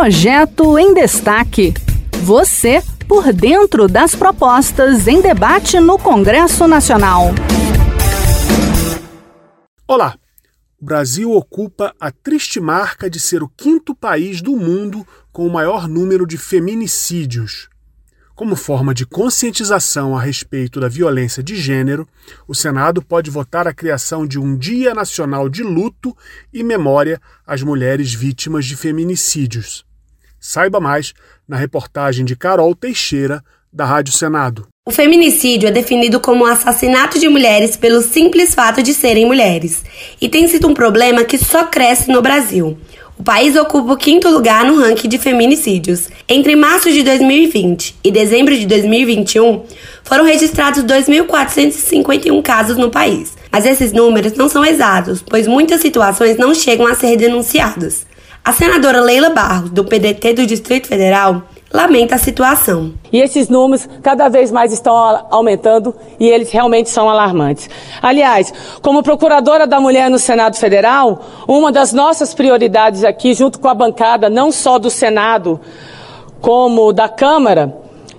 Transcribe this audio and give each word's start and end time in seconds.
Projeto 0.00 0.78
em 0.78 0.94
Destaque. 0.94 1.74
Você 2.22 2.82
por 3.06 3.34
dentro 3.34 3.86
das 3.86 4.14
propostas 4.14 5.06
em 5.06 5.20
debate 5.20 5.78
no 5.78 5.98
Congresso 5.98 6.66
Nacional. 6.66 7.26
Olá! 9.86 10.16
O 10.80 10.86
Brasil 10.86 11.30
ocupa 11.32 11.94
a 12.00 12.10
triste 12.10 12.58
marca 12.58 13.10
de 13.10 13.20
ser 13.20 13.42
o 13.42 13.48
quinto 13.54 13.94
país 13.94 14.40
do 14.40 14.56
mundo 14.56 15.06
com 15.30 15.46
o 15.46 15.52
maior 15.52 15.86
número 15.86 16.26
de 16.26 16.38
feminicídios. 16.38 17.68
Como 18.34 18.56
forma 18.56 18.94
de 18.94 19.04
conscientização 19.04 20.16
a 20.16 20.22
respeito 20.22 20.80
da 20.80 20.88
violência 20.88 21.42
de 21.42 21.54
gênero, 21.54 22.08
o 22.48 22.54
Senado 22.54 23.02
pode 23.02 23.30
votar 23.30 23.68
a 23.68 23.74
criação 23.74 24.26
de 24.26 24.38
um 24.38 24.56
Dia 24.56 24.94
Nacional 24.94 25.46
de 25.46 25.62
Luto 25.62 26.16
e 26.50 26.62
Memória 26.64 27.20
às 27.46 27.62
Mulheres 27.62 28.14
Vítimas 28.14 28.64
de 28.64 28.76
Feminicídios. 28.76 29.89
Saiba 30.40 30.80
mais 30.80 31.12
na 31.46 31.56
reportagem 31.56 32.24
de 32.24 32.34
Carol 32.34 32.74
Teixeira, 32.74 33.44
da 33.70 33.84
Rádio 33.84 34.14
Senado. 34.14 34.66
O 34.88 34.90
feminicídio 34.90 35.68
é 35.68 35.70
definido 35.70 36.18
como 36.18 36.44
o 36.44 36.46
assassinato 36.46 37.18
de 37.18 37.28
mulheres 37.28 37.76
pelo 37.76 38.00
simples 38.00 38.54
fato 38.54 38.82
de 38.82 38.94
serem 38.94 39.26
mulheres 39.26 39.84
e 40.20 40.28
tem 40.28 40.48
sido 40.48 40.66
um 40.66 40.74
problema 40.74 41.22
que 41.22 41.38
só 41.38 41.64
cresce 41.64 42.10
no 42.10 42.22
Brasil. 42.22 42.76
O 43.20 43.22
país 43.22 43.54
ocupa 43.54 43.92
o 43.92 43.96
quinto 43.98 44.30
lugar 44.30 44.64
no 44.64 44.80
ranking 44.80 45.06
de 45.06 45.18
feminicídios. 45.18 46.08
Entre 46.26 46.56
março 46.56 46.90
de 46.90 47.02
2020 47.02 47.96
e 48.02 48.10
dezembro 48.10 48.56
de 48.56 48.66
2021, 48.66 49.62
foram 50.02 50.24
registrados 50.24 50.82
2.451 50.84 52.42
casos 52.42 52.78
no 52.78 52.90
país. 52.90 53.36
Mas 53.52 53.66
esses 53.66 53.92
números 53.92 54.32
não 54.32 54.48
são 54.48 54.64
exatos, 54.64 55.22
pois 55.22 55.46
muitas 55.46 55.82
situações 55.82 56.38
não 56.38 56.54
chegam 56.54 56.86
a 56.86 56.94
ser 56.94 57.14
denunciadas. 57.18 58.06
A 58.42 58.52
senadora 58.52 59.02
Leila 59.02 59.30
Barros, 59.30 59.70
do 59.70 59.84
PDT 59.84 60.32
do 60.32 60.46
Distrito 60.46 60.88
Federal, 60.88 61.42
lamenta 61.72 62.14
a 62.14 62.18
situação. 62.18 62.94
E 63.12 63.20
esses 63.20 63.48
números 63.48 63.86
cada 64.02 64.28
vez 64.28 64.50
mais 64.50 64.72
estão 64.72 64.94
aumentando 65.30 65.94
e 66.18 66.26
eles 66.26 66.50
realmente 66.50 66.88
são 66.88 67.08
alarmantes. 67.08 67.68
Aliás, 68.00 68.52
como 68.80 69.02
procuradora 69.02 69.66
da 69.66 69.78
mulher 69.78 70.08
no 70.08 70.18
Senado 70.18 70.56
Federal, 70.56 71.22
uma 71.46 71.70
das 71.70 71.92
nossas 71.92 72.32
prioridades 72.32 73.04
aqui, 73.04 73.34
junto 73.34 73.60
com 73.60 73.68
a 73.68 73.74
bancada, 73.74 74.30
não 74.30 74.50
só 74.50 74.78
do 74.78 74.90
Senado, 74.90 75.60
como 76.40 76.92
da 76.94 77.08
Câmara, 77.08 77.76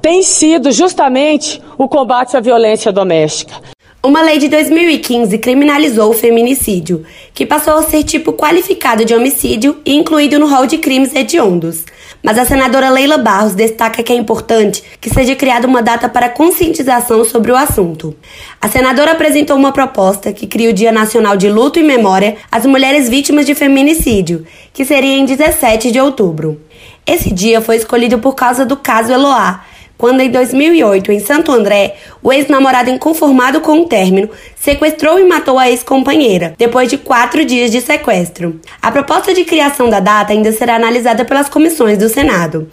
tem 0.00 0.22
sido 0.22 0.70
justamente 0.70 1.60
o 1.76 1.88
combate 1.88 2.36
à 2.36 2.40
violência 2.40 2.92
doméstica. 2.92 3.73
Uma 4.06 4.20
lei 4.20 4.36
de 4.36 4.48
2015 4.48 5.38
criminalizou 5.38 6.10
o 6.10 6.12
feminicídio, 6.12 7.06
que 7.32 7.46
passou 7.46 7.78
a 7.78 7.82
ser 7.84 8.02
tipo 8.02 8.34
qualificado 8.34 9.02
de 9.02 9.14
homicídio 9.14 9.80
e 9.82 9.94
incluído 9.94 10.38
no 10.38 10.46
rol 10.46 10.66
de 10.66 10.76
crimes 10.76 11.14
hediondos. 11.14 11.84
Mas 12.22 12.36
a 12.36 12.44
senadora 12.44 12.90
Leila 12.90 13.16
Barros 13.16 13.54
destaca 13.54 14.02
que 14.02 14.12
é 14.12 14.14
importante 14.14 14.84
que 15.00 15.08
seja 15.08 15.34
criada 15.34 15.66
uma 15.66 15.80
data 15.82 16.06
para 16.06 16.28
conscientização 16.28 17.24
sobre 17.24 17.50
o 17.50 17.56
assunto. 17.56 18.14
A 18.60 18.68
senadora 18.68 19.12
apresentou 19.12 19.56
uma 19.56 19.72
proposta 19.72 20.34
que 20.34 20.46
cria 20.46 20.68
o 20.68 20.74
Dia 20.74 20.92
Nacional 20.92 21.34
de 21.34 21.48
Luto 21.48 21.78
e 21.78 21.82
Memória 21.82 22.36
às 22.52 22.66
Mulheres 22.66 23.08
Vítimas 23.08 23.46
de 23.46 23.54
Feminicídio, 23.54 24.44
que 24.74 24.84
seria 24.84 25.16
em 25.16 25.24
17 25.24 25.90
de 25.90 25.98
outubro. 25.98 26.60
Esse 27.06 27.32
dia 27.32 27.62
foi 27.62 27.76
escolhido 27.76 28.18
por 28.18 28.34
causa 28.34 28.66
do 28.66 28.76
caso 28.76 29.10
Eloá, 29.10 29.64
quando 29.96 30.20
em 30.20 30.30
2008, 30.30 31.12
em 31.12 31.20
Santo 31.20 31.52
André, 31.52 31.96
o 32.22 32.32
ex-namorado 32.32 32.90
inconformado 32.90 33.60
com 33.60 33.80
o 33.80 33.86
término 33.86 34.28
sequestrou 34.58 35.18
e 35.18 35.24
matou 35.24 35.58
a 35.58 35.70
ex-companheira, 35.70 36.54
depois 36.58 36.88
de 36.88 36.98
quatro 36.98 37.44
dias 37.44 37.70
de 37.70 37.80
sequestro. 37.80 38.60
A 38.80 38.90
proposta 38.90 39.32
de 39.32 39.44
criação 39.44 39.88
da 39.88 40.00
data 40.00 40.32
ainda 40.32 40.52
será 40.52 40.76
analisada 40.76 41.24
pelas 41.24 41.48
comissões 41.48 41.98
do 41.98 42.08
Senado. 42.08 42.68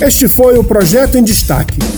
Este 0.00 0.28
foi 0.28 0.56
o 0.56 0.62
Projeto 0.62 1.18
em 1.18 1.24
Destaque. 1.24 1.97